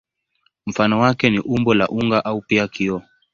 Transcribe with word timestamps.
Mfano 0.65 0.99
wake 0.99 1.29
ni 1.29 1.39
umbo 1.39 1.73
la 1.73 1.87
unga 1.87 2.25
au 2.25 2.41
pia 2.41 2.67
kioo. 2.67 3.01